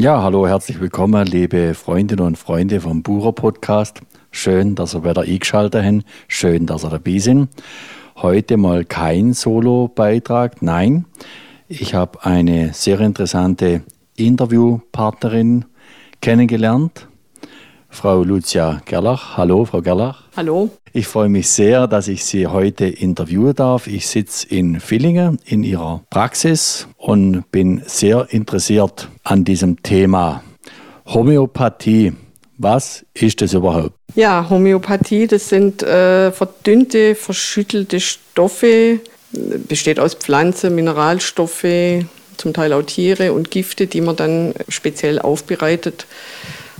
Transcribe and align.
Ja, 0.00 0.22
hallo, 0.22 0.46
herzlich 0.46 0.78
willkommen, 0.80 1.26
liebe 1.26 1.74
Freundinnen 1.74 2.24
und 2.24 2.38
Freunde 2.38 2.80
vom 2.80 3.02
Bucher 3.02 3.32
Podcast. 3.32 4.00
Schön, 4.30 4.76
dass 4.76 4.94
ihr 4.94 5.02
wieder 5.02 5.22
eingeschaltet 5.22 5.84
habt. 5.84 6.04
Schön, 6.28 6.66
dass 6.66 6.84
ihr 6.84 6.90
dabei 6.90 7.18
sind. 7.18 7.48
Heute 8.14 8.58
mal 8.58 8.84
kein 8.84 9.32
Solo-Beitrag. 9.32 10.62
Nein, 10.62 11.06
ich 11.66 11.94
habe 11.94 12.24
eine 12.24 12.72
sehr 12.74 13.00
interessante 13.00 13.82
Interviewpartnerin 14.14 15.64
kennengelernt. 16.20 17.08
Frau 17.88 18.22
Lucia 18.22 18.80
Gerlach. 18.84 19.36
Hallo, 19.36 19.64
Frau 19.64 19.80
Gerlach. 19.80 20.22
Hallo. 20.36 20.70
Ich 20.92 21.06
freue 21.06 21.28
mich 21.28 21.48
sehr, 21.48 21.86
dass 21.86 22.08
ich 22.08 22.24
Sie 22.24 22.46
heute 22.46 22.86
interviewen 22.86 23.54
darf. 23.54 23.86
Ich 23.86 24.06
sitze 24.06 24.46
in 24.48 24.80
Villingen 24.80 25.38
in 25.44 25.64
Ihrer 25.64 26.02
Praxis 26.10 26.86
und 26.96 27.50
bin 27.50 27.82
sehr 27.86 28.26
interessiert 28.30 29.08
an 29.24 29.44
diesem 29.44 29.82
Thema. 29.82 30.42
Homöopathie. 31.06 32.12
Was 32.58 33.04
ist 33.14 33.40
das 33.40 33.54
überhaupt? 33.54 33.94
Ja, 34.16 34.46
Homöopathie, 34.50 35.28
das 35.28 35.48
sind 35.48 35.82
äh, 35.82 36.32
verdünnte, 36.32 37.14
verschüttelte 37.14 38.00
Stoffe, 38.00 39.00
besteht 39.32 40.00
aus 40.00 40.14
Pflanzen, 40.14 40.74
Mineralstoffe, 40.74 42.04
zum 42.36 42.52
Teil 42.52 42.72
auch 42.72 42.82
Tiere 42.82 43.32
und 43.32 43.52
Gifte, 43.52 43.86
die 43.86 44.00
man 44.00 44.16
dann 44.16 44.54
speziell 44.68 45.20
aufbereitet 45.20 46.06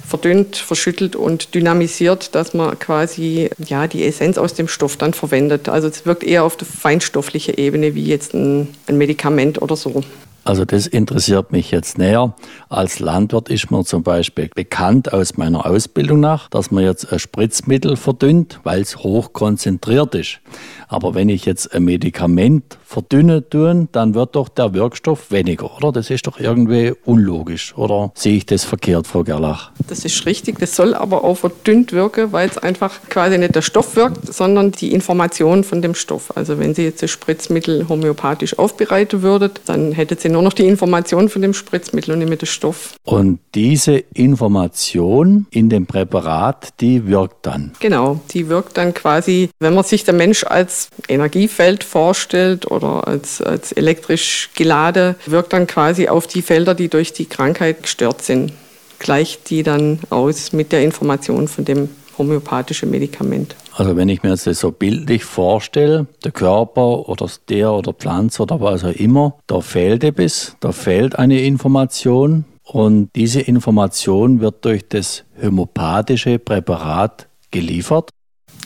verdünnt, 0.09 0.57
verschüttelt 0.57 1.15
und 1.15 1.55
dynamisiert, 1.55 2.35
dass 2.35 2.55
man 2.55 2.79
quasi 2.79 3.51
ja, 3.67 3.87
die 3.87 4.05
Essenz 4.07 4.39
aus 4.39 4.55
dem 4.55 4.67
Stoff 4.67 4.97
dann 4.97 5.13
verwendet. 5.13 5.69
Also 5.69 5.89
es 5.89 6.07
wirkt 6.07 6.25
eher 6.25 6.45
auf 6.45 6.57
der 6.57 6.67
feinstofflichen 6.67 7.55
Ebene 7.55 7.95
wie 7.95 8.07
jetzt 8.07 8.35
ein, 8.35 8.69
ein 8.87 8.97
Medikament 8.97 9.61
oder 9.61 9.77
so. 9.77 10.03
Also 10.45 10.65
das 10.65 10.87
interessiert 10.87 11.53
mich 11.53 11.71
jetzt 11.73 11.99
näher. 11.99 12.35
Als 12.71 13.01
Landwirt 13.01 13.51
ist 13.51 13.71
mir 13.71 13.85
zum 13.85 14.03
Beispiel 14.03 14.49
bekannt 14.55 15.13
aus 15.13 15.37
meiner 15.37 15.67
Ausbildung 15.67 16.21
nach, 16.21 16.49
dass 16.49 16.71
man 16.71 16.85
jetzt 16.85 17.13
ein 17.13 17.19
Spritzmittel 17.19 17.97
verdünnt, 17.97 18.59
weil 18.65 18.81
es 18.81 18.97
hoch 18.97 19.35
konzentriert 19.35 20.15
ist. 20.15 20.41
Aber 20.89 21.15
wenn 21.15 21.29
ich 21.29 21.45
jetzt 21.45 21.75
ein 21.75 21.85
Medikament 21.85 22.79
verdünne 22.85 23.49
tun, 23.49 23.89
dann 23.93 24.15
wird 24.15 24.35
doch 24.35 24.49
der 24.49 24.73
Wirkstoff 24.73 25.31
weniger, 25.31 25.77
oder? 25.77 25.93
Das 25.93 26.09
ist 26.09 26.27
doch 26.27 26.41
irgendwie 26.41 26.95
unlogisch. 27.05 27.77
Oder 27.77 28.11
sehe 28.15 28.37
ich 28.37 28.47
das 28.47 28.65
verkehrt, 28.65 29.07
Frau 29.07 29.23
Gerlach? 29.23 29.71
Das 29.87 30.05
ist 30.05 30.25
richtig. 30.25 30.59
Das 30.59 30.75
soll 30.75 30.95
aber 30.95 31.25
auch 31.25 31.37
verdünnt 31.37 31.93
wirken, 31.93 32.33
weil 32.33 32.49
es 32.49 32.57
einfach 32.57 32.99
quasi 33.11 33.37
nicht 33.37 33.55
der 33.55 33.63
Stoff 33.63 33.97
wirkt, 33.97 34.33
sondern 34.33 34.73
die 34.73 34.93
Information 34.93 35.65
von 35.65 35.83
dem 35.83 35.95
Stoff. 35.95 36.35
Also 36.37 36.59
wenn 36.59 36.75
Sie 36.75 36.85
jetzt 36.85 37.03
das 37.03 37.11
Spritzmittel 37.11 37.89
homöopathisch 37.89 38.59
aufbereiten 38.59 39.21
würdet, 39.21 39.61
dann 39.67 39.93
hättet 39.93 40.23
Sie 40.23 40.31
nur 40.31 40.43
noch 40.43 40.55
die 40.55 40.67
Information 40.67 41.29
von 41.29 41.43
dem 41.43 41.53
Spritzmittel 41.53 42.13
und 42.13 42.21
nicht 42.21 42.29
mehr 42.29 42.39
den 42.39 42.47
Stoff. 42.47 42.95
Und 43.05 43.41
diese 43.55 43.99
Information 44.15 45.47
in 45.51 45.69
dem 45.69 45.87
Präparat, 45.87 46.81
die 46.81 47.07
wirkt 47.07 47.45
dann? 47.45 47.73
Genau, 47.81 48.21
die 48.31 48.49
wirkt 48.49 48.79
dann 48.79 48.95
quasi, 48.95 49.51
wenn 49.59 49.75
man 49.75 49.85
sich 49.85 50.05
der 50.05 50.15
Mensch 50.15 50.45
als 50.45 50.78
Energiefeld 51.09 51.85
vorstellt 51.85 52.71
oder 52.71 53.09
als, 53.09 53.43
als 53.43 53.73
elektrisch 53.73 54.51
geladen, 54.55 55.15
wirkt 55.27 55.53
dann 55.53 55.67
quasi 55.67 56.09
auf 56.09 56.27
die 56.27 56.43
Felder, 56.43 56.75
die 56.75 56.89
durch 56.89 57.13
die 57.13 57.27
Krankheit 57.27 57.83
gestört 57.83 58.23
sind. 58.23 58.53
Gleicht 58.99 59.51
die 59.51 59.63
dann 59.63 60.01
aus 60.11 60.53
mit 60.53 60.73
der 60.73 60.83
Information 60.83 61.49
von 61.49 61.65
dem 61.65 61.89
homöopathischen 62.19 62.91
Medikament. 62.91 63.55
Also 63.75 63.97
wenn 63.97 64.09
ich 64.09 64.23
mir 64.25 64.31
das 64.31 64.43
so 64.43 64.73
bildlich 64.73 65.25
vorstelle, 65.25 66.07
der 66.25 66.33
Körper 66.33 67.09
oder 67.09 67.31
der 67.49 67.73
oder 67.73 67.93
Pflanze 67.93 68.43
oder 68.43 68.61
was 68.61 68.85
auch 68.85 68.93
immer, 68.93 69.39
da 69.47 69.61
fehlt 69.61 70.03
etwas, 70.03 70.57
da 70.59 70.73
fehlt 70.73 71.17
eine 71.17 71.41
Information 71.43 72.45
und 72.65 73.11
diese 73.15 73.41
Information 73.41 74.41
wird 74.41 74.65
durch 74.65 74.89
das 74.89 75.25
homöopathische 75.41 76.39
Präparat 76.39 77.29
geliefert. 77.51 78.11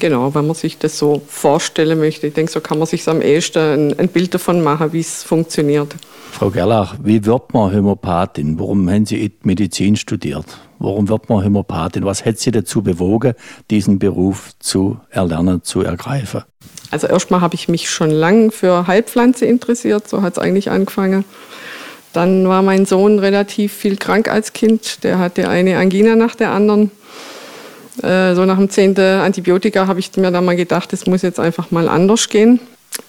Genau, 0.03 0.35
wenn 0.35 0.49
man 0.49 0.57
sich 0.57 0.79
das 0.79 0.99
so 0.99 1.23
vorstellen 1.29 1.97
möchte. 2.01 2.27
Ich 2.27 2.35
denke, 2.35 2.51
so 2.51 2.61
kann 2.61 2.77
man 2.77 2.89
sich 2.89 3.07
am 3.07 3.23
ehesten 3.23 3.93
ein, 3.93 3.99
ein 4.01 4.09
Bild 4.09 4.35
davon 4.35 4.61
machen, 4.61 4.93
wie 4.93 4.99
es 4.99 5.23
funktioniert. 5.23 5.95
Frau 6.33 6.51
Gerlach, 6.51 6.97
wie 7.05 7.25
wird 7.25 7.55
man 7.55 7.73
Homöopathin? 7.73 8.59
Warum 8.59 8.91
haben 8.91 9.07
Sie 9.07 9.31
Medizin 9.45 9.95
studiert? 9.95 10.45
Warum 10.81 11.09
wird 11.09 11.29
man 11.29 11.45
Homöopathin? 11.45 12.05
Was 12.05 12.25
hat 12.25 12.41
Sie 12.41 12.51
dazu 12.51 12.83
bewogen, 12.83 13.35
diesen 13.71 14.01
Beruf 14.01 14.51
zu 14.59 14.99
erlernen, 15.09 15.63
zu 15.63 15.83
ergreifen? 15.83 16.43
Also 16.91 17.07
erstmal 17.07 17.41
habe 17.41 17.55
ich 17.55 17.69
mich 17.69 17.89
schon 17.89 18.11
lange 18.11 18.51
für 18.51 18.89
Heilpflanze 18.89 19.47
interessiert, 19.47 20.09
so 20.09 20.23
hat 20.23 20.33
es 20.33 20.39
eigentlich 20.41 20.69
angefangen. 20.69 21.25
Dann 22.13 22.49
war 22.49 22.63
mein 22.63 22.87
Sohn 22.87 23.21
relativ 23.21 23.73
viel 23.73 23.97
krank 23.99 24.29
als 24.29 24.53
Kind. 24.53 25.05
Der 25.05 25.21
hatte 25.21 25.49
eine 25.49 25.79
Angina 25.79 26.17
nach 26.17 26.35
der 26.35 26.51
anderen. 26.51 26.91
Äh, 28.03 28.35
so 28.35 28.45
nach 28.45 28.59
dem 28.59 28.69
zehnten 28.69 29.21
Antibiotika 29.21 29.87
habe 29.87 30.01
ich 30.01 30.15
mir 30.17 30.31
dann 30.31 30.45
mal 30.45 30.57
gedacht, 30.57 30.93
es 30.93 31.07
muss 31.07 31.23
jetzt 31.23 31.39
einfach 31.39 31.71
mal 31.71 31.89
anders 31.89 32.29
gehen. 32.29 32.61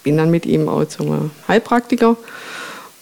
Bin 0.02 0.16
dann 0.16 0.30
mit 0.30 0.46
ihm 0.46 0.68
auch 0.68 0.84
zum 0.86 1.30
Heilpraktiker 1.48 2.16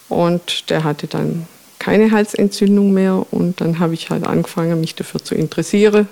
und 0.08 0.70
der 0.70 0.84
hatte 0.84 1.06
dann 1.06 1.46
keine 1.78 2.10
Halsentzündung 2.10 2.92
mehr 2.92 3.26
und 3.30 3.60
dann 3.60 3.78
habe 3.78 3.94
ich 3.94 4.10
halt 4.10 4.26
angefangen, 4.26 4.80
mich 4.80 4.94
dafür 4.94 5.22
zu 5.22 5.34
interessieren. 5.34 6.08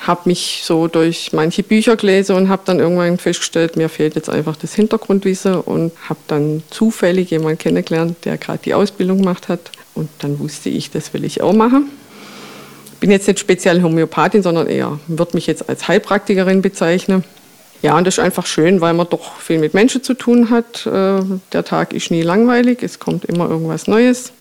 Habe 0.00 0.22
mich 0.24 0.62
so 0.64 0.88
durch 0.88 1.32
manche 1.32 1.62
Bücher 1.62 1.96
gelesen 1.96 2.34
und 2.36 2.48
habe 2.48 2.62
dann 2.64 2.80
irgendwann 2.80 3.18
festgestellt, 3.18 3.76
mir 3.76 3.88
fehlt 3.88 4.16
jetzt 4.16 4.28
einfach 4.28 4.56
das 4.56 4.74
Hintergrundwissen 4.74 5.54
und 5.54 5.92
habe 6.08 6.18
dann 6.26 6.64
zufällig 6.70 7.30
jemanden 7.30 7.58
kennengelernt, 7.58 8.16
der 8.24 8.36
gerade 8.36 8.58
die 8.64 8.74
Ausbildung 8.74 9.18
gemacht 9.18 9.48
hat. 9.48 9.70
Und 9.94 10.10
dann 10.18 10.40
wusste 10.40 10.68
ich, 10.70 10.90
das 10.90 11.14
will 11.14 11.24
ich 11.24 11.40
auch 11.40 11.52
machen 11.52 11.90
bin 13.02 13.10
jetzt 13.10 13.26
nicht 13.26 13.40
speziell 13.40 13.82
Homöopathin, 13.82 14.44
sondern 14.44 14.68
eher, 14.68 15.00
würde 15.08 15.32
mich 15.34 15.48
jetzt 15.48 15.68
als 15.68 15.88
Heilpraktikerin 15.88 16.62
bezeichnen. 16.62 17.24
Ja, 17.82 17.98
und 17.98 18.06
das 18.06 18.16
ist 18.16 18.24
einfach 18.24 18.46
schön, 18.46 18.80
weil 18.80 18.94
man 18.94 19.08
doch 19.10 19.40
viel 19.40 19.58
mit 19.58 19.74
Menschen 19.74 20.04
zu 20.04 20.14
tun 20.14 20.50
hat. 20.50 20.86
Äh, 20.86 21.20
der 21.52 21.64
Tag 21.64 21.94
ist 21.94 22.12
nie 22.12 22.22
langweilig, 22.22 22.80
es 22.80 23.00
kommt 23.00 23.24
immer 23.24 23.50
irgendwas 23.50 23.88
Neues. 23.88 24.32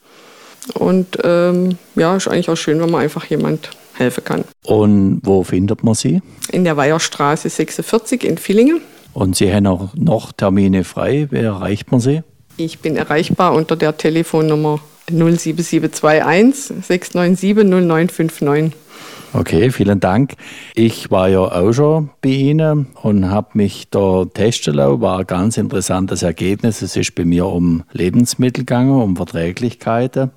Und 0.76 1.18
ähm, 1.24 1.80
ja, 1.96 2.16
ist 2.16 2.28
eigentlich 2.28 2.52
auch 2.52 2.56
schön, 2.56 2.80
wenn 2.80 2.92
man 2.92 3.02
einfach 3.02 3.26
jemand 3.26 3.72
helfen 3.96 4.24
kann. 4.24 4.44
Und 4.64 5.22
wo 5.24 5.44
findet 5.44 5.84
man 5.84 5.96
Sie? 5.96 6.22
In 6.52 6.64
der 6.64 6.78
Weiherstraße 6.78 7.50
46 7.50 8.24
in 8.24 8.38
Villingen. 8.38 8.82
Und 9.14 9.36
Sie 9.36 9.52
haben 9.52 9.66
auch 9.66 9.90
noch 9.96 10.34
Termine 10.34 10.84
frei. 10.84 11.28
Wer 11.32 11.46
erreicht 11.46 11.90
man 11.90 12.00
Sie? 12.00 12.22
Ich 12.58 12.78
bin 12.78 12.96
erreichbar 12.96 13.54
unter 13.54 13.76
der 13.76 13.98
Telefonnummer 13.98 14.82
07721 15.08 16.84
697 16.84 17.64
0959. 17.64 18.72
Okay, 19.34 19.72
vielen 19.72 20.02
Dank. 20.02 20.34
Ich 20.76 21.10
war 21.10 21.30
ja 21.30 21.40
auch 21.40 21.72
schon 21.72 22.10
bei 22.22 22.30
Ihnen 22.30 22.88
und 23.02 23.30
habe 23.30 23.52
mich 23.54 23.90
da 23.90 24.26
testen 24.26 24.74
lassen. 24.74 25.00
War 25.00 25.20
ein 25.20 25.28
ganz 25.28 25.56
interessantes 25.56 26.22
Ergebnis. 26.22 26.82
Es 26.82 26.98
ist 26.98 27.16
bei 27.16 27.24
mir 27.24 27.46
um 27.46 27.84
Lebensmittel 27.94 28.66
gegangen, 28.66 28.92
um 28.92 29.16
Verträglichkeiten. 29.16 30.32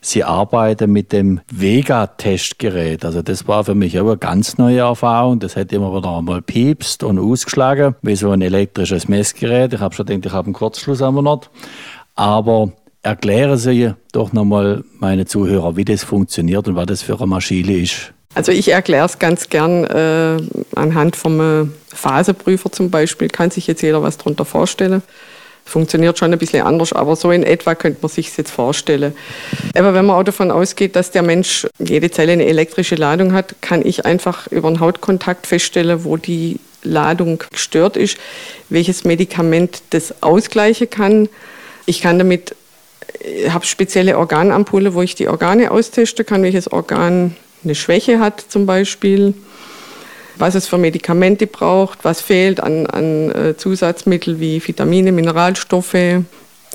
Sie 0.00 0.24
arbeiten 0.24 0.90
mit 0.90 1.12
dem 1.12 1.40
Vega-Testgerät. 1.52 3.04
Also 3.04 3.22
das 3.22 3.46
war 3.46 3.62
für 3.62 3.76
mich 3.76 4.00
auch 4.00 4.08
eine 4.08 4.16
ganz 4.16 4.58
neue 4.58 4.80
Erfahrung. 4.80 5.38
Das 5.38 5.54
hat 5.54 5.72
immer 5.72 5.96
wieder 5.96 6.18
einmal 6.18 6.42
piepst 6.42 7.04
und 7.04 7.20
ausgeschlagen, 7.20 7.94
wie 8.02 8.16
so 8.16 8.32
ein 8.32 8.42
elektrisches 8.42 9.06
Messgerät. 9.06 9.72
Ich 9.72 9.80
habe 9.80 9.94
schon 9.94 10.06
gedacht, 10.06 10.26
ich 10.26 10.32
habe 10.32 10.46
einen 10.46 10.54
Kurzschluss 10.54 11.00
am 11.00 11.14
Monat. 11.14 11.48
Aber 12.16 12.72
Erklären 13.04 13.58
Sie 13.58 13.92
doch 14.12 14.32
nochmal 14.32 14.84
meine 15.00 15.26
Zuhörer, 15.26 15.76
wie 15.76 15.84
das 15.84 16.04
funktioniert 16.04 16.68
und 16.68 16.76
was 16.76 16.86
das 16.86 17.02
für 17.02 17.16
eine 17.16 17.26
Maschine 17.26 17.76
ist. 17.76 18.12
Also 18.34 18.52
ich 18.52 18.68
erkläre 18.68 19.06
es 19.06 19.18
ganz 19.18 19.48
gern 19.48 19.84
äh, 19.84 20.36
anhand 20.76 21.16
vom 21.16 21.40
äh, 21.40 21.66
Phaseprüfer 21.88 22.70
zum 22.70 22.90
Beispiel. 22.90 23.28
Kann 23.28 23.50
sich 23.50 23.66
jetzt 23.66 23.82
jeder 23.82 24.02
was 24.02 24.18
darunter 24.18 24.44
vorstellen. 24.44 25.02
Funktioniert 25.64 26.18
schon 26.18 26.32
ein 26.32 26.38
bisschen 26.38 26.64
anders, 26.64 26.92
aber 26.92 27.14
so 27.16 27.30
in 27.30 27.42
etwa 27.42 27.74
könnte 27.74 27.98
man 28.02 28.08
sich 28.08 28.36
jetzt 28.36 28.50
vorstellen. 28.50 29.14
Aber 29.74 29.94
wenn 29.94 30.06
man 30.06 30.16
auch 30.16 30.24
davon 30.24 30.50
ausgeht, 30.50 30.96
dass 30.96 31.10
der 31.10 31.22
Mensch 31.22 31.66
jede 31.78 32.10
Zelle 32.10 32.32
eine 32.32 32.46
elektrische 32.46 32.94
Ladung 32.94 33.32
hat, 33.32 33.56
kann 33.60 33.84
ich 33.84 34.06
einfach 34.06 34.46
über 34.48 34.68
einen 34.68 34.80
Hautkontakt 34.80 35.46
feststellen, 35.46 36.04
wo 36.04 36.16
die 36.16 36.58
Ladung 36.82 37.42
gestört 37.50 37.96
ist, 37.96 38.16
welches 38.70 39.04
Medikament 39.04 39.82
das 39.90 40.22
ausgleichen 40.22 40.88
kann. 40.90 41.28
Ich 41.86 42.00
kann 42.00 42.18
damit 42.18 42.56
habe 43.48 43.64
spezielle 43.66 44.18
Organampulle, 44.18 44.94
wo 44.94 45.02
ich 45.02 45.14
die 45.14 45.28
Organe 45.28 45.70
austesten 45.70 46.26
kann, 46.26 46.42
welches 46.42 46.70
Organ 46.70 47.36
eine 47.64 47.74
Schwäche 47.74 48.18
hat 48.18 48.44
zum 48.48 48.66
Beispiel, 48.66 49.34
was 50.36 50.54
es 50.54 50.66
für 50.66 50.78
Medikamente 50.78 51.46
braucht, 51.46 52.04
was 52.04 52.20
fehlt 52.20 52.60
an, 52.60 52.86
an 52.86 53.30
äh, 53.30 53.56
Zusatzmittel 53.56 54.40
wie 54.40 54.66
Vitamine, 54.66 55.12
Mineralstoffe. 55.12 56.22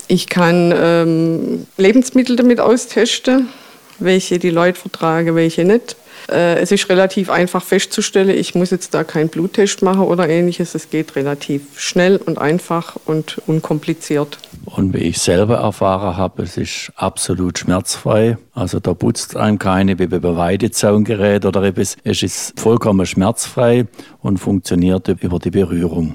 Ich 0.06 0.28
kann 0.28 0.72
ähm, 0.74 1.66
Lebensmittel 1.76 2.36
damit 2.36 2.60
austesten, 2.60 3.48
welche 3.98 4.38
die 4.38 4.50
Leute 4.50 4.80
vertragen, 4.80 5.34
welche 5.34 5.64
nicht. 5.64 5.96
Äh, 6.30 6.60
es 6.60 6.72
ist 6.72 6.88
relativ 6.88 7.30
einfach 7.30 7.64
festzustellen, 7.64 8.30
ich 8.30 8.54
muss 8.54 8.70
jetzt 8.70 8.94
da 8.94 9.04
keinen 9.04 9.28
Bluttest 9.28 9.82
machen 9.82 10.02
oder 10.02 10.28
ähnliches. 10.28 10.74
Es 10.74 10.90
geht 10.90 11.16
relativ 11.16 11.62
schnell 11.78 12.16
und 12.16 12.38
einfach 12.38 12.96
und 13.04 13.40
unkompliziert. 13.46 14.38
Und 14.78 14.94
wie 14.94 14.98
ich 14.98 15.18
selber 15.18 15.56
erfahren 15.56 16.16
habe, 16.16 16.44
es 16.44 16.56
ist 16.56 16.92
absolut 16.94 17.58
schmerzfrei. 17.58 18.38
Also 18.54 18.78
da 18.78 18.94
putzt 18.94 19.36
einem 19.36 19.58
keine 19.58 19.98
wie 19.98 20.06
bei 20.06 20.22
Weidezaungerät 20.22 21.44
oder 21.46 21.64
etwas. 21.64 21.96
Es 22.04 22.22
ist 22.22 22.60
vollkommen 22.60 23.04
schmerzfrei 23.04 23.86
und 24.20 24.38
funktioniert 24.38 25.08
über 25.08 25.40
die 25.40 25.50
Berührung. 25.50 26.14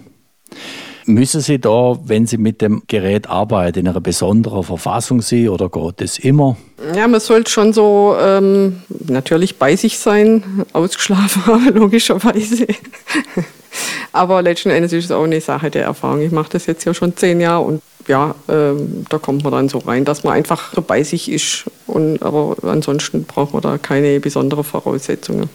Müssen 1.06 1.42
Sie 1.42 1.60
da, 1.60 2.00
wenn 2.06 2.26
Sie 2.26 2.38
mit 2.38 2.62
dem 2.62 2.84
Gerät 2.88 3.30
arbeiten, 3.30 3.80
in 3.80 3.90
einer 3.90 4.00
besonderen 4.00 4.64
Verfassung 4.64 5.22
sein 5.22 5.50
oder 5.50 5.68
geht 5.68 6.00
das 6.00 6.18
immer? 6.18 6.56
Ja, 6.96 7.10
man 7.10 7.20
sollte 7.20 7.52
schon 7.52 7.74
so 7.74 8.16
ähm, 8.18 8.82
natürlich 9.08 9.60
bei 9.60 9.76
sich 9.76 10.00
sein, 10.00 10.66
ausgeschlafen 10.72 11.46
haben, 11.48 11.68
logischerweise. 11.74 12.68
Aber 14.14 14.42
letzten 14.42 14.70
Endes 14.70 14.94
ist 14.94 15.06
es 15.06 15.12
auch 15.12 15.24
eine 15.26 15.42
Sache 15.42 15.70
der 15.70 15.84
Erfahrung. 15.84 16.22
Ich 16.22 16.32
mache 16.32 16.52
das 16.52 16.66
jetzt 16.66 16.86
ja 16.86 16.94
schon 16.94 17.18
zehn 17.18 17.42
Jahre 17.42 17.64
und 17.64 17.82
ja, 18.08 18.36
ähm, 18.48 19.06
da 19.10 19.18
kommt 19.18 19.44
man 19.44 19.52
dann 19.52 19.70
so 19.70 19.80
rein, 19.80 20.06
dass 20.06 20.24
man 20.24 20.34
einfach 20.34 20.74
bei 20.82 21.04
sich 21.04 21.32
ist. 21.32 21.66
Und, 21.88 22.22
aber 22.22 22.56
ansonsten 22.64 23.26
braucht 23.26 23.54
man 23.54 23.62
da 23.62 23.78
keine 23.78 24.20
besonderen 24.20 24.64
Voraussetzungen. 24.64 25.50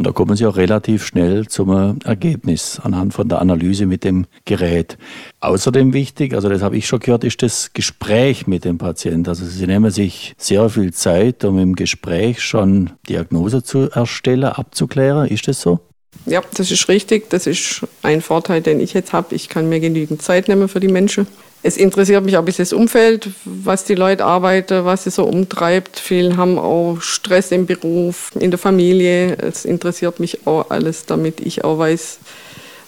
Und 0.00 0.06
da 0.06 0.12
kommen 0.12 0.34
Sie 0.34 0.46
auch 0.46 0.56
relativ 0.56 1.04
schnell 1.04 1.46
zum 1.48 1.98
Ergebnis 2.04 2.80
anhand 2.82 3.12
von 3.12 3.28
der 3.28 3.40
Analyse 3.40 3.84
mit 3.84 4.02
dem 4.02 4.24
Gerät. 4.46 4.96
Außerdem 5.40 5.92
wichtig, 5.92 6.32
also 6.32 6.48
das 6.48 6.62
habe 6.62 6.78
ich 6.78 6.86
schon 6.86 7.00
gehört, 7.00 7.22
ist 7.22 7.42
das 7.42 7.74
Gespräch 7.74 8.46
mit 8.46 8.64
dem 8.64 8.78
Patienten. 8.78 9.28
Also 9.28 9.44
Sie 9.44 9.66
nehmen 9.66 9.90
sich 9.90 10.34
sehr 10.38 10.70
viel 10.70 10.94
Zeit, 10.94 11.44
um 11.44 11.58
im 11.58 11.76
Gespräch 11.76 12.40
schon 12.40 12.90
Diagnose 13.10 13.62
zu 13.62 13.90
erstellen, 13.90 14.44
abzuklären. 14.44 15.28
Ist 15.28 15.48
das 15.48 15.60
so? 15.60 15.80
Ja, 16.26 16.42
das 16.54 16.70
ist 16.70 16.88
richtig. 16.88 17.30
Das 17.30 17.46
ist 17.46 17.86
ein 18.02 18.20
Vorteil, 18.20 18.60
den 18.60 18.80
ich 18.80 18.92
jetzt 18.92 19.12
habe. 19.12 19.34
Ich 19.34 19.48
kann 19.48 19.68
mir 19.68 19.80
genügend 19.80 20.22
Zeit 20.22 20.48
nehmen 20.48 20.68
für 20.68 20.80
die 20.80 20.88
Menschen. 20.88 21.26
Es 21.62 21.76
interessiert 21.76 22.24
mich 22.24 22.36
auch 22.36 22.42
ein 22.42 22.46
bisschen 22.46 22.64
das 22.64 22.72
Umfeld, 22.72 23.28
was 23.44 23.84
die 23.84 23.94
Leute 23.94 24.24
arbeiten, 24.24 24.84
was 24.86 25.04
sie 25.04 25.10
so 25.10 25.24
umtreibt. 25.24 25.98
Viele 25.98 26.36
haben 26.36 26.58
auch 26.58 26.98
Stress 27.00 27.52
im 27.52 27.66
Beruf, 27.66 28.30
in 28.38 28.50
der 28.50 28.58
Familie. 28.58 29.36
Es 29.36 29.66
interessiert 29.66 30.20
mich 30.20 30.46
auch 30.46 30.70
alles, 30.70 31.04
damit 31.04 31.40
ich 31.40 31.62
auch 31.62 31.78
weiß, 31.78 32.18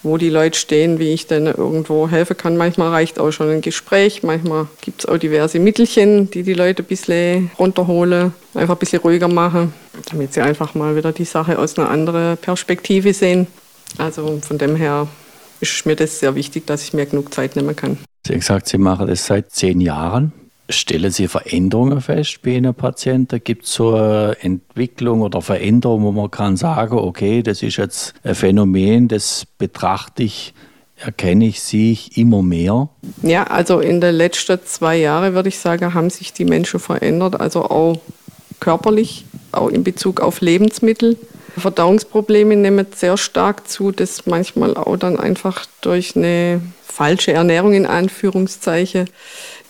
wo 0.03 0.17
die 0.17 0.31
Leute 0.31 0.59
stehen, 0.59 0.99
wie 0.99 1.13
ich 1.13 1.27
denn 1.27 1.47
irgendwo 1.47 2.09
helfen 2.09 2.37
kann. 2.37 2.57
Manchmal 2.57 2.91
reicht 2.91 3.19
auch 3.19 3.31
schon 3.31 3.51
ein 3.51 3.61
Gespräch, 3.61 4.23
manchmal 4.23 4.67
gibt 4.81 5.01
es 5.01 5.07
auch 5.07 5.19
diverse 5.19 5.59
Mittelchen, 5.59 6.31
die 6.31 6.43
die 6.43 6.55
Leute 6.55 6.83
ein 6.83 6.87
bisschen 6.87 7.51
runterholen, 7.59 8.35
einfach 8.55 8.75
ein 8.75 8.79
bisschen 8.79 9.01
ruhiger 9.01 9.29
machen, 9.29 9.73
damit 10.11 10.35
sie 10.35 10.41
einfach 10.41 10.75
mal 10.75 10.97
wieder 10.97 11.13
die 11.13 11.25
Sache 11.25 11.59
aus 11.59 11.79
einer 11.79 11.91
anderen 11.91 12.37
Perspektive 12.37 13.15
sehen. 13.15 13.47
Also 13.99 14.41
von 14.43 14.59
dem 14.59 14.77
her 14.77 15.07
ist 15.61 15.87
mir 15.87 15.97
das 15.97 16.19
sehr 16.19 16.35
wichtig, 16.35 16.67
dass 16.67 16.83
ich 16.83 16.93
mir 16.93 17.07
genug 17.07 17.33
Zeit 17.33 17.57
nehmen 17.57 17.77
kann. 17.77 17.99
Sie 18.27 18.33
haben 18.33 18.41
gesagt, 18.41 18.69
Sie 18.69 18.79
machen 18.79 19.07
das 19.07 19.27
seit 19.27 19.51
zehn 19.53 19.81
Jahren. 19.81 20.33
Stellen 20.73 21.11
Sie 21.11 21.29
Veränderungen 21.29 22.01
fest 22.01 22.41
bei 22.43 22.53
Ihren 22.53 22.75
Patienten? 22.75 23.43
Gibt 23.45 23.67
es 23.67 23.75
so 23.75 23.95
eine 23.95 24.37
Entwicklung 24.41 25.21
oder 25.21 25.43
Veränderung, 25.43 26.03
wo 26.05 26.13
man 26.13 26.31
kann 26.31 26.57
sagen, 26.57 26.97
okay, 26.97 27.43
das 27.43 27.63
ist 27.63 27.77
jetzt 27.77 28.15
ein 28.25 28.35
Phänomen, 28.35 29.09
das 29.09 29.45
betrachte 29.59 30.23
ich, 30.23 30.55
erkenne 30.97 31.47
ich, 31.47 31.61
sehe 31.61 31.93
ich 31.93 32.17
immer 32.17 32.43
mehr? 32.43 32.89
Ja, 33.23 33.45
also 33.45 33.81
in 33.81 34.01
den 34.01 34.15
letzten 34.15 34.59
zwei 34.65 34.97
Jahren, 34.97 35.35
würde 35.35 35.51
ich 35.51 35.59
sagen, 35.59 35.93
haben 35.95 36.11
sich 36.11 36.33
die 36.33 36.47
Menschen 36.47 36.81
verändert, 36.81 37.41
also 37.41 37.65
auch 37.65 38.01
körperlich, 38.59 39.27
auch 39.53 39.69
in 39.69 39.85
Bezug 39.85 40.21
auf 40.21 40.41
Lebensmittel. 40.41 41.19
Verdauungsprobleme 41.59 42.57
nehmen 42.57 42.87
sehr 42.95 43.19
stark 43.19 43.69
zu, 43.69 43.93
das 43.93 44.25
manchmal 44.25 44.75
auch 44.75 44.97
dann 44.97 45.19
einfach 45.19 45.67
durch 45.83 46.17
eine 46.17 46.63
falsche 46.83 47.33
Ernährung 47.33 47.75
in 47.75 47.85
Anführungszeichen 47.85 49.09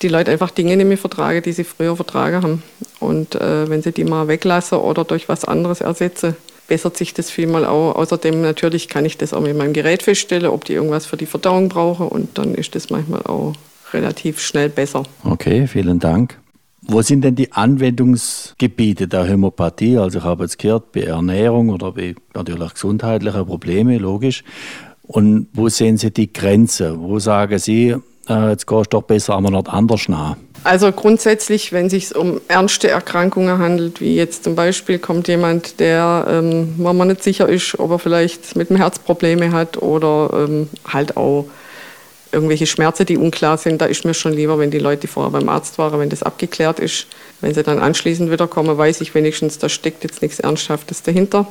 die 0.00 0.08
Leute 0.08 0.30
einfach 0.30 0.50
Dinge 0.50 0.76
nicht 0.76 0.86
mehr 0.86 0.98
vertragen, 0.98 1.42
die 1.42 1.52
sie 1.52 1.64
früher 1.64 1.96
vertragen 1.96 2.42
haben. 2.42 2.62
Und 3.00 3.34
äh, 3.34 3.68
wenn 3.68 3.82
sie 3.82 3.92
die 3.92 4.04
mal 4.04 4.28
weglassen 4.28 4.78
oder 4.78 5.04
durch 5.04 5.28
was 5.28 5.44
anderes 5.44 5.80
ersetzen, 5.80 6.36
bessert 6.68 6.96
sich 6.96 7.14
das 7.14 7.30
vielmal 7.30 7.64
auch. 7.64 7.96
Außerdem 7.96 8.40
natürlich 8.40 8.88
kann 8.88 9.04
ich 9.04 9.18
das 9.18 9.32
auch 9.34 9.40
mit 9.40 9.56
meinem 9.56 9.72
Gerät 9.72 10.02
feststellen, 10.02 10.50
ob 10.50 10.64
die 10.64 10.72
irgendwas 10.72 11.06
für 11.06 11.16
die 11.16 11.26
Verdauung 11.26 11.68
brauchen 11.68 12.08
und 12.08 12.38
dann 12.38 12.54
ist 12.54 12.74
das 12.74 12.90
manchmal 12.90 13.22
auch 13.22 13.54
relativ 13.92 14.40
schnell 14.40 14.68
besser. 14.68 15.02
Okay, 15.24 15.66
vielen 15.66 15.98
Dank. 15.98 16.38
Wo 16.84 17.00
sind 17.00 17.22
denn 17.22 17.36
die 17.36 17.52
Anwendungsgebiete 17.52 19.06
der 19.06 19.24
Hämopathie? 19.24 19.98
Also 19.98 20.18
ich 20.18 20.24
habe 20.24 20.44
jetzt 20.44 20.58
gehört, 20.58 20.90
bei 20.92 21.02
Ernährung 21.02 21.68
oder 21.68 21.92
bei 21.92 22.14
natürlich 22.34 22.74
gesundheitlichen 22.74 23.46
Problemen, 23.46 23.98
logisch. 24.00 24.42
Und 25.02 25.48
wo 25.52 25.68
sehen 25.68 25.96
Sie 25.96 26.10
die 26.10 26.32
Grenze? 26.32 26.98
Wo 26.98 27.18
sagen 27.18 27.58
Sie, 27.58 27.94
äh, 28.28 28.50
jetzt 28.50 28.66
gehst 28.66 28.92
du 28.92 28.98
doch 28.98 29.02
besser 29.02 29.36
einmal 29.36 29.52
noch 29.52 29.66
anders 29.66 30.08
nach? 30.08 30.36
Also 30.64 30.92
grundsätzlich, 30.92 31.72
wenn 31.72 31.86
es 31.86 31.92
sich 31.92 32.14
um 32.14 32.40
ernste 32.46 32.88
Erkrankungen 32.88 33.58
handelt, 33.58 34.00
wie 34.00 34.14
jetzt 34.14 34.44
zum 34.44 34.54
Beispiel 34.54 35.00
kommt 35.00 35.26
jemand, 35.26 35.80
der, 35.80 36.26
ähm, 36.28 36.74
wo 36.76 36.92
man 36.92 37.08
nicht 37.08 37.24
sicher 37.24 37.48
ist, 37.48 37.78
ob 37.80 37.90
er 37.90 37.98
vielleicht 37.98 38.54
mit 38.54 38.70
dem 38.70 38.76
Herz 38.76 39.00
Probleme 39.00 39.50
hat 39.50 39.82
oder 39.82 40.30
ähm, 40.32 40.68
halt 40.86 41.16
auch 41.16 41.46
irgendwelche 42.30 42.66
Schmerzen, 42.66 43.06
die 43.06 43.18
unklar 43.18 43.58
sind, 43.58 43.80
da 43.80 43.86
ist 43.86 44.04
mir 44.04 44.14
schon 44.14 44.32
lieber, 44.32 44.58
wenn 44.58 44.70
die 44.70 44.78
Leute 44.78 45.08
vorher 45.08 45.32
beim 45.32 45.48
Arzt 45.48 45.78
waren, 45.78 46.00
wenn 46.00 46.08
das 46.08 46.22
abgeklärt 46.22 46.78
ist. 46.78 47.06
Wenn 47.40 47.52
sie 47.52 47.62
dann 47.62 47.78
anschließend 47.78 48.30
wiederkommen, 48.30 48.78
weiß 48.78 49.00
ich 49.02 49.14
wenigstens, 49.14 49.58
da 49.58 49.68
steckt 49.68 50.04
jetzt 50.04 50.22
nichts 50.22 50.40
Ernsthaftes 50.40 51.02
dahinter. 51.02 51.46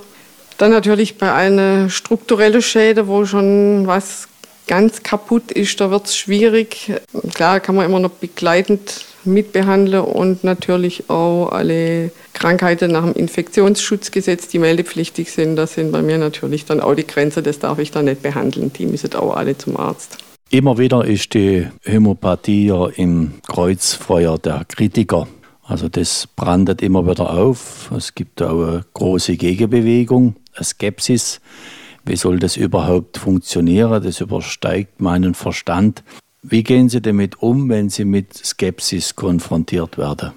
Dann 0.58 0.72
natürlich 0.72 1.18
bei 1.18 1.32
einer 1.32 1.90
strukturellen 1.90 2.62
Schäde, 2.62 3.08
wo 3.08 3.26
schon 3.26 3.86
was 3.86 4.28
ganz 4.68 5.04
kaputt 5.04 5.52
ist, 5.52 5.80
da 5.82 5.92
wird 5.92 6.06
es 6.06 6.16
schwierig. 6.16 6.92
Klar 7.34 7.60
kann 7.60 7.76
man 7.76 7.86
immer 7.86 8.00
noch 8.00 8.12
begleitend 8.12 9.06
mitbehandeln 9.24 10.04
und 10.04 10.44
natürlich 10.44 11.10
auch 11.10 11.50
alle 11.50 12.12
Krankheiten 12.34 12.92
nach 12.92 13.04
dem 13.04 13.14
Infektionsschutzgesetz, 13.14 14.48
die 14.48 14.60
meldepflichtig 14.60 15.32
sind, 15.32 15.56
das 15.56 15.76
sind 15.76 15.92
bei 15.92 16.02
mir 16.02 16.18
natürlich 16.18 16.66
dann 16.66 16.80
auch 16.80 16.96
die 16.96 17.06
Grenzen, 17.06 17.44
das 17.44 17.60
darf 17.60 17.80
ich 17.80 17.92
dann 17.92 18.06
nicht 18.06 18.24
behandeln. 18.24 18.72
Die 18.74 18.86
müssen 18.86 19.14
auch 19.16 19.36
alle 19.36 19.58
zum 19.58 19.78
Arzt. 19.78 20.18
Immer 20.50 20.78
wieder 20.78 21.06
ist 21.06 21.34
die 21.34 21.68
Hämopathie 21.84 22.68
ja 22.68 22.88
im 22.88 23.36
Kreuzfeuer 23.48 24.38
der 24.38 24.66
Kritiker. 24.68 25.28
Also 25.64 25.88
das 25.88 26.28
brandet 26.36 26.82
immer 26.82 27.08
wieder 27.08 27.30
auf. 27.32 27.90
Es 27.96 28.14
gibt 28.14 28.42
auch 28.42 28.68
eine 28.68 28.86
große 28.94 29.38
Gegenbewegung 29.38 30.36
eine 30.54 30.66
Skepsis. 30.66 31.40
Wie 32.06 32.16
soll 32.16 32.40
das 32.40 32.58
überhaupt 32.58 33.18
funktionieren? 33.18 34.04
Das 34.04 34.22
übersteigt 34.22 35.02
meinen 35.02 35.34
Verstand. 35.34 36.04
Wie 36.42 36.64
gehen 36.64 36.90
Sie 36.90 37.02
damit 37.02 37.42
um, 37.42 37.70
wenn 37.70 37.90
Sie 37.90 38.06
mit 38.06 38.34
Skepsis 38.34 39.16
konfrontiert 39.16 39.98
werden? 39.98 40.32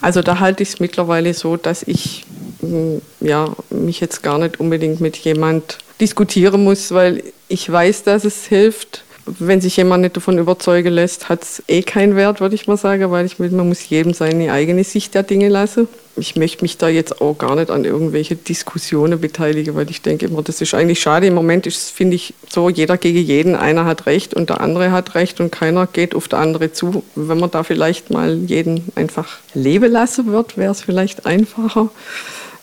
Also 0.00 0.22
da 0.22 0.38
halte 0.38 0.62
ich 0.62 0.70
es 0.70 0.80
mittlerweile 0.80 1.32
so, 1.34 1.56
dass 1.56 1.82
ich 1.82 2.24
hm, 2.60 3.00
ja, 3.20 3.54
mich 3.70 4.00
jetzt 4.00 4.22
gar 4.22 4.38
nicht 4.38 4.60
unbedingt 4.60 5.00
mit 5.00 5.16
jemand 5.16 5.78
diskutieren 6.00 6.62
muss, 6.62 6.92
weil 6.92 7.22
ich 7.48 7.70
weiß, 7.70 8.04
dass 8.04 8.24
es 8.24 8.46
hilft 8.46 9.04
wenn 9.38 9.60
sich 9.60 9.76
jemand 9.76 10.02
nicht 10.02 10.16
davon 10.16 10.38
überzeugen 10.38 10.92
lässt, 10.92 11.28
hat 11.28 11.42
es 11.42 11.62
eh 11.68 11.82
keinen 11.82 12.16
Wert, 12.16 12.40
würde 12.40 12.54
ich 12.54 12.66
mal 12.66 12.76
sagen, 12.76 13.10
weil 13.10 13.26
ich, 13.26 13.38
man 13.38 13.68
muss 13.68 13.88
jedem 13.88 14.14
seine 14.14 14.52
eigene 14.52 14.84
Sicht 14.84 15.14
der 15.14 15.22
Dinge 15.22 15.48
lassen. 15.48 15.88
Ich 16.16 16.36
möchte 16.36 16.62
mich 16.62 16.78
da 16.78 16.88
jetzt 16.88 17.20
auch 17.20 17.36
gar 17.38 17.54
nicht 17.54 17.70
an 17.70 17.84
irgendwelche 17.84 18.34
Diskussionen 18.34 19.20
beteiligen, 19.20 19.74
weil 19.76 19.88
ich 19.90 20.02
denke 20.02 20.26
immer, 20.26 20.42
das 20.42 20.60
ist 20.60 20.74
eigentlich 20.74 21.00
schade. 21.00 21.26
Im 21.26 21.34
Moment 21.34 21.66
ist 21.66 21.90
finde 21.90 22.16
ich, 22.16 22.34
so, 22.48 22.68
jeder 22.68 22.96
gegen 22.96 23.18
jeden, 23.18 23.54
einer 23.54 23.84
hat 23.84 24.06
recht 24.06 24.34
und 24.34 24.50
der 24.50 24.60
andere 24.60 24.90
hat 24.90 25.14
recht 25.14 25.40
und 25.40 25.52
keiner 25.52 25.86
geht 25.86 26.14
auf 26.14 26.28
der 26.28 26.40
andere 26.40 26.72
zu. 26.72 27.04
Wenn 27.14 27.38
man 27.38 27.50
da 27.50 27.62
vielleicht 27.62 28.10
mal 28.10 28.36
jeden 28.36 28.84
einfach 28.94 29.38
leben 29.54 29.92
lassen 29.92 30.32
wird, 30.32 30.56
wäre 30.56 30.72
es 30.72 30.82
vielleicht 30.82 31.26
einfacher. 31.26 31.90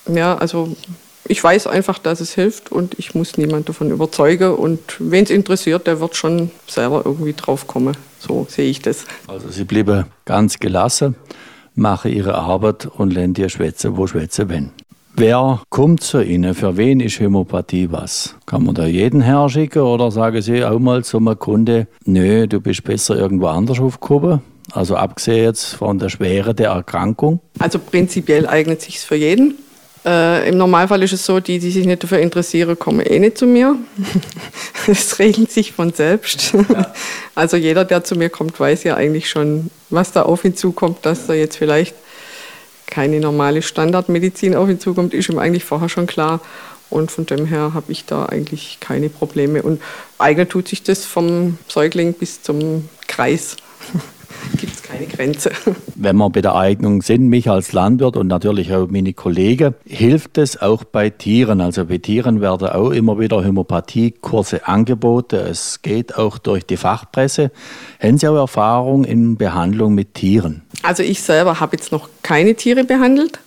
Ja, 0.08 0.38
also 0.38 0.76
ich 1.28 1.44
weiß 1.44 1.68
einfach, 1.68 2.00
dass 2.00 2.20
es 2.20 2.34
hilft 2.34 2.72
und 2.72 2.98
ich 3.00 3.16
muss 3.16 3.38
niemanden 3.38 3.66
davon 3.66 3.92
überzeugen. 3.92 4.54
Und 4.54 4.80
wen 5.00 5.24
es 5.24 5.30
interessiert, 5.30 5.88
der 5.88 6.00
wird 6.00 6.16
schon 6.16 6.52
selber 6.68 7.02
irgendwie 7.06 7.34
drauf 7.34 7.68
kommen. 7.68 7.98
So 8.20 8.46
sehe 8.50 8.70
ich 8.70 8.82
das. 8.82 9.06
Also 9.28 9.50
Sie 9.50 9.64
bleiben 9.64 10.06
ganz 10.26 10.60
gelassen, 10.60 11.16
machen 11.74 12.12
Ihre 12.12 12.36
Arbeit 12.36 12.86
und 12.86 13.14
lernen 13.14 13.34
dir 13.34 13.50
schwätzen, 13.50 13.98
wo 13.98 14.08
schwätzen 14.08 14.50
wenn. 14.50 14.72
Wer 15.18 15.62
kommt 15.70 16.04
zu 16.04 16.22
Ihnen? 16.22 16.54
Für 16.54 16.76
wen 16.76 17.00
ist 17.00 17.20
Hämopathie 17.22 17.90
was? 17.90 18.36
Kann 18.46 18.66
man 18.66 18.76
da 18.76 18.86
jeden 18.86 19.22
herschicken 19.22 19.82
oder 19.82 20.12
sagen 20.12 20.42
Sie 20.42 20.64
auch 20.66 20.78
mal 20.78 21.06
zu 21.06 21.18
einem 21.18 21.40
Kunde, 21.40 21.88
nö, 22.04 22.48
du 22.48 22.60
bist 22.60 22.84
besser 22.84 23.16
irgendwo 23.16 23.48
anders 23.48 23.80
aufgehoben? 23.80 24.42
Also 24.74 24.98
abgesehen 24.98 25.44
jetzt 25.44 25.76
von 25.76 26.00
der 26.00 26.10
Schwere 26.10 26.54
der 26.54 26.72
Erkrankung? 26.72 27.40
Also 27.60 27.80
prinzipiell 27.80 28.46
eignet 28.46 28.82
sich 28.82 29.00
für 29.00 29.16
jeden. 29.16 29.56
Äh, 30.06 30.50
Im 30.50 30.58
Normalfall 30.58 31.02
ist 31.02 31.14
es 31.14 31.26
so, 31.26 31.40
die, 31.40 31.58
die 31.58 31.72
sich 31.72 31.88
nicht 31.88 32.04
dafür 32.04 32.20
interessieren, 32.20 32.78
kommen 32.78 33.00
eh 33.06 33.20
nicht 33.20 33.38
zu 33.38 33.48
mir. 33.48 33.76
Es 34.88 35.18
regelt 35.18 35.52
sich 35.52 35.72
von 35.74 35.94
selbst. 35.94 36.54
Ja. 36.54 36.94
Also 37.36 37.58
jeder, 37.58 37.84
der 37.84 38.04
zu 38.06 38.16
mir 38.16 38.30
kommt, 38.30 38.58
weiß 38.58 38.84
ja 38.86 38.96
eigentlich 38.96 39.30
schon, 39.30 39.70
was 39.90 40.14
da 40.14 40.22
auf 40.22 40.46
ihn 40.46 40.56
zukommt, 40.56 41.06
dass 41.06 41.28
er 41.28 41.36
jetzt 41.36 41.58
vielleicht 41.58 41.94
keine 42.86 43.20
normale 43.20 43.62
Standardmedizin 43.62 44.56
auf 44.56 44.70
ihn 44.70 44.80
zukommt, 44.80 45.14
ist 45.14 45.28
ihm 45.28 45.38
eigentlich 45.38 45.66
vorher 45.66 45.90
schon 45.90 46.08
klar. 46.08 46.40
Und 46.90 47.12
von 47.12 47.26
dem 47.26 47.46
her 47.46 47.74
habe 47.74 47.92
ich 47.92 48.06
da 48.06 48.28
eigentlich 48.28 48.78
keine 48.80 49.10
Probleme. 49.10 49.64
Und 49.64 49.82
eignet 50.18 50.52
tut 50.52 50.70
sich 50.70 50.84
das 50.84 51.04
vom 51.04 51.58
Säugling 51.68 52.14
bis 52.14 52.42
zum 52.42 52.88
Kreis. 53.08 53.58
Keine 54.96 55.08
Grenze. 55.08 55.52
Wenn 55.96 56.16
wir 56.18 56.30
bei 56.30 56.42
der 56.42 56.56
Eignung 56.56 57.02
sind, 57.02 57.28
mich 57.28 57.50
als 57.50 57.74
Landwirt 57.74 58.16
und 58.18 58.28
natürlich 58.28 58.74
auch 58.74 58.88
meine 58.88 59.14
Kollegen, 59.14 59.76
hilft 59.86 60.38
es 60.38 60.62
auch 60.62 60.84
bei 60.84 61.10
Tieren. 61.10 61.62
Also 61.62 61.86
bei 61.86 61.98
Tieren 61.98 62.42
werden 62.42 62.70
auch 62.70 62.92
immer 62.92 63.20
wieder 63.20 63.44
Homöopathiekurse 63.44 64.68
angeboten. 64.68 65.36
Es 65.36 65.82
geht 65.82 66.18
auch 66.18 66.38
durch 66.38 66.66
die 66.66 66.78
Fachpresse. 66.78 67.52
Haben 68.02 68.18
Sie 68.18 68.28
auch 68.28 68.36
Erfahrung 68.36 69.04
in 69.04 69.38
Behandlung 69.38 69.96
mit 69.96 70.14
Tieren? 70.14 70.62
Also 70.84 71.04
ich 71.04 71.22
selber 71.22 71.60
habe 71.60 71.76
jetzt 71.76 71.92
noch 71.92 72.10
keine 72.22 72.56
Tiere 72.56 72.84
behandelt. 72.84 73.40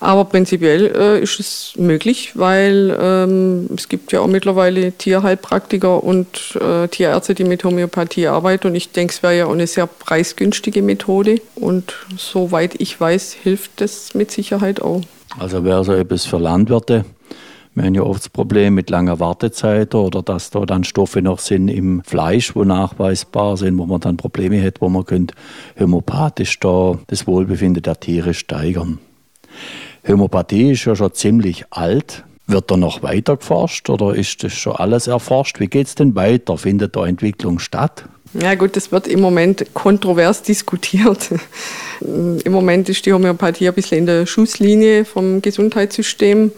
Aber 0.00 0.26
prinzipiell 0.26 0.94
äh, 0.94 1.20
ist 1.20 1.40
es 1.40 1.72
möglich, 1.76 2.32
weil 2.36 2.96
ähm, 3.00 3.68
es 3.76 3.88
gibt 3.88 4.12
ja 4.12 4.20
auch 4.20 4.28
mittlerweile 4.28 4.92
Tierheilpraktiker 4.92 6.04
und 6.04 6.56
äh, 6.60 6.86
Tierärzte, 6.86 7.34
die 7.34 7.44
mit 7.44 7.64
Homöopathie 7.64 8.28
arbeiten. 8.28 8.68
Und 8.68 8.74
ich 8.76 8.92
denke, 8.92 9.12
es 9.12 9.22
wäre 9.24 9.36
ja 9.36 9.46
auch 9.46 9.52
eine 9.52 9.66
sehr 9.66 9.88
preisgünstige 9.88 10.82
Methode. 10.82 11.40
Und 11.56 11.94
soweit 12.16 12.80
ich 12.80 13.00
weiß, 13.00 13.32
hilft 13.32 13.80
das 13.80 14.14
mit 14.14 14.30
Sicherheit 14.30 14.80
auch. 14.80 15.02
Also 15.38 15.64
wäre 15.64 15.84
so 15.84 15.92
etwas 15.92 16.24
für 16.24 16.38
Landwirte. 16.38 17.04
Wir 17.74 17.84
haben 17.84 17.94
ja 17.94 18.02
oft 18.02 18.20
das 18.20 18.28
Problem 18.28 18.74
mit 18.74 18.90
langer 18.90 19.20
Wartezeit 19.20 19.94
oder 19.94 20.22
dass 20.22 20.50
da 20.50 20.64
dann 20.64 20.82
Stoffe 20.82 21.22
noch 21.22 21.38
sind 21.38 21.68
im 21.68 22.02
Fleisch, 22.02 22.56
wo 22.56 22.64
nachweisbar 22.64 23.56
sind, 23.56 23.78
wo 23.78 23.86
man 23.86 24.00
dann 24.00 24.16
Probleme 24.16 24.60
hat, 24.64 24.80
wo 24.80 24.88
man 24.88 25.04
könnte 25.04 25.34
homöopathisch 25.78 26.58
da 26.58 26.98
das 27.06 27.26
Wohlbefinden 27.26 27.82
der 27.82 28.00
Tiere 28.00 28.34
steigern. 28.34 28.98
Homöopathie 30.12 30.72
ist 30.72 30.84
ja 30.84 30.96
schon 30.96 31.12
ziemlich 31.12 31.64
alt. 31.70 32.24
Wird 32.46 32.70
da 32.70 32.78
noch 32.78 33.02
weiter 33.02 33.36
geforscht 33.36 33.90
oder 33.90 34.14
ist 34.14 34.42
das 34.42 34.54
schon 34.54 34.74
alles 34.74 35.06
erforscht? 35.06 35.60
Wie 35.60 35.66
geht 35.66 35.86
es 35.86 35.94
denn 35.94 36.14
weiter? 36.14 36.56
Findet 36.56 36.96
da 36.96 37.06
Entwicklung 37.06 37.58
statt? 37.58 38.04
Ja 38.32 38.54
gut, 38.54 38.76
das 38.76 38.90
wird 38.92 39.06
im 39.06 39.20
Moment 39.20 39.74
kontrovers 39.74 40.42
diskutiert. 40.42 41.30
Im 42.00 42.52
Moment 42.52 42.88
ist 42.88 43.04
die 43.06 43.12
Homöopathie 43.12 43.68
ein 43.68 43.74
bisschen 43.74 43.98
in 43.98 44.06
der 44.06 44.26
Schusslinie 44.26 45.04
vom 45.04 45.42
Gesundheitssystem. 45.42 46.52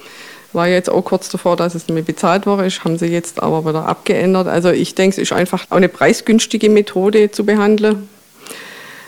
War 0.52 0.68
jetzt 0.68 0.90
auch 0.90 1.02
kurz 1.02 1.28
davor, 1.28 1.56
dass 1.56 1.74
es 1.74 1.86
nicht 1.86 1.94
mehr 1.94 2.02
bezahlt 2.02 2.44
worden 2.44 2.66
ist, 2.66 2.84
haben 2.84 2.98
sie 2.98 3.06
jetzt 3.06 3.42
aber 3.42 3.64
wieder 3.64 3.86
abgeändert. 3.86 4.48
Also 4.48 4.70
ich 4.70 4.96
denke, 4.96 5.14
es 5.14 5.18
ist 5.18 5.32
einfach 5.32 5.64
auch 5.70 5.76
eine 5.76 5.88
preisgünstige 5.88 6.68
Methode 6.68 7.30
zu 7.30 7.46
behandeln. 7.46 8.08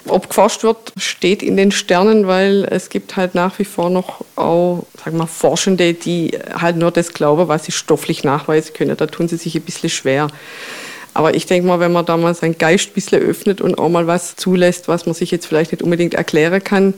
Ob 0.08 0.28
geforscht 0.28 0.64
wird, 0.64 0.92
steht 0.96 1.42
in 1.42 1.56
den 1.56 1.70
Sternen, 1.70 2.26
weil 2.26 2.66
es 2.70 2.88
gibt 2.88 3.16
halt 3.16 3.34
nach 3.34 3.58
wie 3.58 3.64
vor 3.64 3.88
noch 3.88 4.24
auch, 4.36 4.84
sag 5.04 5.14
mal, 5.14 5.26
Forschende, 5.26 5.94
die 5.94 6.32
halt 6.58 6.76
nur 6.76 6.90
das 6.90 7.12
glauben, 7.14 7.48
was 7.48 7.66
sie 7.66 7.72
stofflich 7.72 8.24
nachweisen 8.24 8.74
können. 8.74 8.96
Da 8.96 9.06
tun 9.06 9.28
sie 9.28 9.36
sich 9.36 9.54
ein 9.54 9.62
bisschen 9.62 9.90
schwer. 9.90 10.28
Aber 11.14 11.34
ich 11.34 11.46
denke 11.46 11.68
mal, 11.68 11.78
wenn 11.78 11.92
man 11.92 12.06
da 12.06 12.16
mal 12.16 12.34
seinen 12.34 12.58
Geist 12.58 12.88
ein 12.90 12.94
bisschen 12.94 13.22
öffnet 13.22 13.60
und 13.60 13.78
auch 13.78 13.88
mal 13.88 14.06
was 14.06 14.34
zulässt, 14.36 14.88
was 14.88 15.06
man 15.06 15.14
sich 15.14 15.30
jetzt 15.30 15.46
vielleicht 15.46 15.72
nicht 15.72 15.82
unbedingt 15.82 16.14
erklären 16.14 16.64
kann 16.64 16.94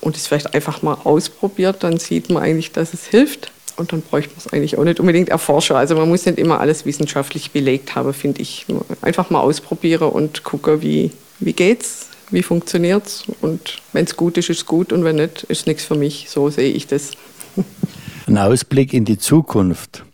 und 0.00 0.16
es 0.16 0.26
vielleicht 0.26 0.54
einfach 0.54 0.82
mal 0.82 0.98
ausprobiert, 1.04 1.82
dann 1.82 1.98
sieht 1.98 2.30
man 2.30 2.42
eigentlich, 2.42 2.72
dass 2.72 2.92
es 2.92 3.06
hilft. 3.06 3.52
Und 3.76 3.92
dann 3.92 4.02
bräuchte 4.02 4.30
man 4.30 4.38
es 4.38 4.52
eigentlich 4.52 4.78
auch 4.78 4.84
nicht 4.84 5.00
unbedingt 5.00 5.30
erforschen. 5.30 5.76
Also 5.76 5.96
man 5.96 6.08
muss 6.08 6.26
nicht 6.26 6.38
immer 6.38 6.60
alles 6.60 6.84
wissenschaftlich 6.84 7.50
belegt 7.50 7.94
haben, 7.94 8.12
finde 8.12 8.42
ich. 8.42 8.66
Einfach 9.02 9.30
mal 9.30 9.40
ausprobieren 9.40 10.10
und 10.10 10.44
gucken, 10.44 10.82
wie, 10.82 11.10
wie 11.40 11.52
geht's, 11.52 12.08
wie 12.30 12.42
funktioniert 12.42 13.06
es. 13.06 13.24
Und 13.40 13.78
wenn 13.92 14.04
es 14.04 14.16
gut 14.16 14.36
ist, 14.38 14.50
ist 14.50 14.58
es 14.58 14.66
gut 14.66 14.92
und 14.92 15.04
wenn 15.04 15.16
nicht, 15.16 15.44
ist 15.44 15.66
nichts 15.66 15.84
für 15.84 15.94
mich. 15.94 16.26
So 16.28 16.50
sehe 16.50 16.70
ich 16.70 16.86
das. 16.86 17.12
Ein 18.26 18.38
Ausblick 18.38 18.92
in 18.92 19.04
die 19.04 19.18
Zukunft. 19.18 20.04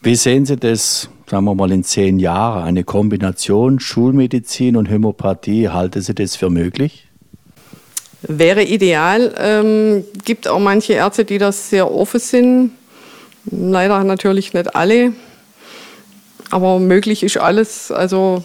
Wie 0.00 0.14
sehen 0.14 0.46
Sie 0.46 0.56
das, 0.56 1.10
sagen 1.28 1.44
wir 1.44 1.54
mal, 1.54 1.70
in 1.72 1.84
zehn 1.84 2.18
Jahren? 2.18 2.64
Eine 2.64 2.84
Kombination 2.84 3.80
Schulmedizin 3.80 4.76
und 4.76 4.86
Hämopathie, 4.86 5.68
halten 5.68 6.00
Sie 6.00 6.14
das 6.14 6.36
für 6.36 6.48
möglich? 6.48 7.06
Wäre 8.22 8.64
ideal. 8.64 9.34
Ähm, 9.38 10.04
gibt 10.24 10.46
auch 10.46 10.58
manche 10.58 10.94
Ärzte, 10.94 11.24
die 11.24 11.38
das 11.38 11.70
sehr 11.70 11.90
offen 11.92 12.20
sind. 12.20 12.70
Leider 13.50 14.04
natürlich 14.04 14.52
nicht 14.52 14.74
alle. 14.74 15.12
Aber 16.50 16.78
möglich 16.78 17.22
ist 17.22 17.36
alles. 17.36 17.90
Also 17.90 18.44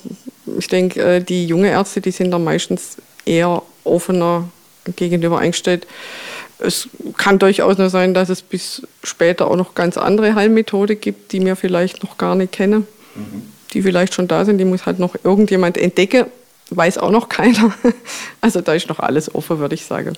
ich 0.58 0.68
denke, 0.68 1.02
äh, 1.02 1.22
die 1.22 1.46
junge 1.48 1.70
Ärzte, 1.70 2.02
die 2.02 2.12
sind 2.12 2.32
da 2.32 2.40
meistens 2.40 2.98
eher 3.26 3.62
offener 3.84 4.48
gegenüber 4.96 5.40
eingestellt. 5.40 5.88
Es 6.60 6.88
kann 7.18 7.40
durchaus 7.40 7.78
nur 7.78 7.90
sein, 7.90 8.14
dass 8.14 8.30
es 8.30 8.42
bis 8.42 8.84
später 9.04 9.50
auch 9.50 9.56
noch 9.56 9.76
ganz 9.76 9.98
andere 9.98 10.36
Heilmethoden 10.36 11.00
gibt, 11.00 11.32
die 11.34 11.44
wir 11.44 11.56
vielleicht 11.56 12.04
noch 12.04 12.18
gar 12.18 12.36
nicht 12.36 12.54
kennen, 12.54 12.88
mhm. 13.16 13.42
die 13.74 13.82
vielleicht 13.82 14.14
schon 14.14 14.28
da 14.28 14.46
sind. 14.46 14.60
Die 14.60 14.66
muss 14.66 14.86
halt 14.86 15.00
noch 15.00 15.16
irgendjemand 15.24 15.78
entdecken, 15.78 16.26
weiß 16.70 16.98
auch 17.00 17.12
noch 17.12 17.30
keiner. 17.30 17.74
Also 18.42 18.62
da 18.62 18.74
ist 18.74 18.88
noch 18.90 19.00
alles 19.00 19.34
offen, 19.34 19.58
würde 19.60 19.74
ich 19.74 19.86
sagen. 19.86 20.14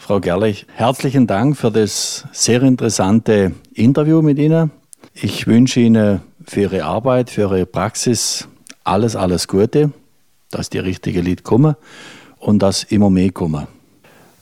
Frau 0.00 0.20
Gerlich, 0.20 0.66
herzlichen 0.74 1.26
Dank 1.26 1.56
für 1.56 1.70
das 1.70 2.24
sehr 2.32 2.62
interessante 2.62 3.52
Interview 3.74 4.22
mit 4.22 4.38
Ihnen. 4.38 4.70
Ich 5.14 5.46
wünsche 5.46 5.80
Ihnen 5.80 6.20
für 6.46 6.62
Ihre 6.62 6.84
Arbeit, 6.84 7.30
für 7.30 7.42
Ihre 7.42 7.66
Praxis 7.66 8.48
alles, 8.84 9.16
alles 9.16 9.48
Gute, 9.48 9.92
dass 10.50 10.70
die 10.70 10.78
richtigen 10.78 11.24
Lied 11.24 11.44
kommen 11.44 11.76
und 12.38 12.60
dass 12.60 12.84
immer 12.84 13.10
mehr 13.10 13.30
kommen. 13.30 13.66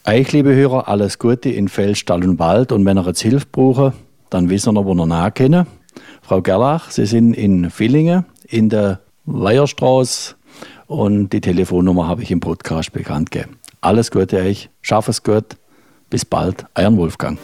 Euch, 0.07 0.33
liebe 0.33 0.55
Hörer, 0.55 0.89
alles 0.89 1.19
Gute 1.19 1.51
in 1.51 1.69
Feld, 1.69 1.99
Stall 1.99 2.27
und 2.27 2.39
Wald 2.39 2.73
und 2.73 2.85
wenn 2.87 2.99
ihr 2.99 3.05
jetzt 3.05 3.21
Hilfe 3.21 3.47
braucht, 3.51 3.95
dann 4.31 4.49
wissen 4.49 4.75
wir, 4.75 4.85
wo 4.85 4.95
ihr 4.95 5.07
nachkennen. 5.07 5.67
Frau 6.23 6.41
Gerlach, 6.41 6.91
Sie 6.91 7.07
sind 7.07 7.35
in 7.35 7.71
Villingen 7.71 8.25
in 8.49 8.69
der 8.69 9.01
Weierstraße 9.27 10.37
und 10.87 11.33
die 11.33 11.41
Telefonnummer 11.41 12.09
habe 12.09 12.23
ich 12.23 12.31
im 12.31 12.41
Podcast 12.41 12.93
bekannt 12.93 13.31
gegeben. 13.31 13.59
Alles 13.81 14.11
Gute 14.11 14.39
euch, 14.39 14.71
schaff 14.83 15.09
es 15.09 15.23
gut, 15.23 15.57
bis 16.09 16.25
bald, 16.25 16.65
euren 16.75 16.97
Wolfgang. 16.97 17.39